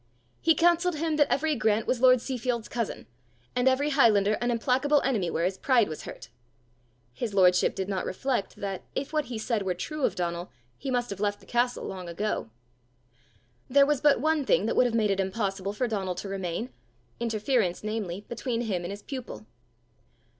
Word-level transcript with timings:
He 0.41 0.55
counselled 0.55 0.95
him 0.95 1.15
that 1.17 1.31
every 1.31 1.55
Grant 1.55 1.85
was 1.85 2.01
lord 2.01 2.17
Seafield's 2.21 2.67
cousin, 2.67 3.05
and 3.55 3.67
every 3.67 3.91
highlander 3.91 4.35
an 4.41 4.49
implacable 4.49 4.99
enemy 5.03 5.29
where 5.29 5.45
his 5.45 5.59
pride 5.59 5.87
was 5.87 6.05
hurt. 6.05 6.29
His 7.13 7.35
lordship 7.35 7.75
did 7.75 7.87
not 7.87 8.07
reflect 8.07 8.55
that, 8.55 8.81
if 8.95 9.13
what 9.13 9.25
he 9.25 9.37
said 9.37 9.61
were 9.61 9.75
true 9.75 10.03
of 10.03 10.15
Donal, 10.15 10.49
he 10.75 10.89
must 10.89 11.11
have 11.11 11.19
left 11.19 11.39
the 11.39 11.45
castle 11.45 11.85
long 11.85 12.09
ago. 12.09 12.49
There 13.69 13.85
was 13.85 14.01
but 14.01 14.19
one 14.19 14.43
thing 14.43 14.65
would 14.65 14.87
have 14.87 14.95
made 14.95 15.11
it 15.11 15.19
impossible 15.19 15.71
for 15.71 15.87
Donal 15.87 16.15
to 16.15 16.27
remain 16.27 16.71
interference, 17.19 17.83
namely, 17.83 18.25
between 18.27 18.61
him 18.61 18.83
and 18.83 18.89
his 18.91 19.03
pupil. 19.03 19.45